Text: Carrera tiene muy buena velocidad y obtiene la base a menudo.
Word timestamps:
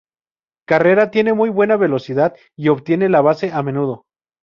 Carrera 0.67 1.11
tiene 1.11 1.31
muy 1.35 1.51
buena 1.51 1.77
velocidad 1.77 2.33
y 2.57 2.69
obtiene 2.69 3.07
la 3.07 3.21
base 3.21 3.51
a 3.51 3.61
menudo. 3.61 4.05